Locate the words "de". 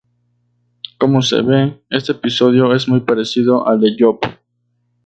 3.81-3.95